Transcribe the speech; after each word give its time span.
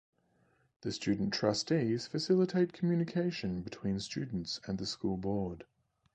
The 0.81 0.91
student 0.91 1.31
trustees 1.31 2.07
facilitate 2.07 2.73
communication 2.73 3.61
between 3.61 3.99
students 3.99 4.59
and 4.65 4.79
the 4.79 4.87
school 4.87 5.15
board. 5.15 5.63